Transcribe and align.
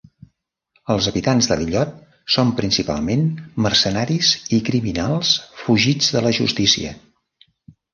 Els 0.93 1.09
habitants 1.11 1.49
de 1.51 1.57
l'illot 1.59 1.91
són 2.37 2.55
principalment 2.61 3.23
mercenaris 3.69 4.35
i 4.61 4.63
criminals 4.73 5.39
fugits 5.65 6.13
de 6.19 6.29
la 6.29 6.39
justícia. 6.45 7.01